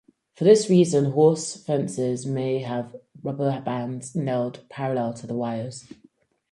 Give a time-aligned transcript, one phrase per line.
[0.33, 5.85] For this reason horse fences may have rubber bands nailed parallel to the wires.